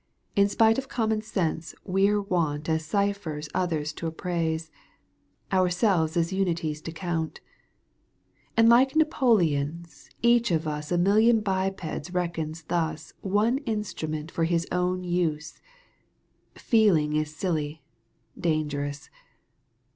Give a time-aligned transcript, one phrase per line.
[0.35, 4.71] In spite of common sense we're wont As cyphers others to appraise,
[5.53, 7.39] Ourselves as imities to count;
[8.57, 14.65] And like Napoleons each of us A million bipeds reckons thus One instrument for his
[14.71, 15.61] own use
[16.69, 17.81] —'Feeling is siUy,
[18.39, 19.11] dangerous.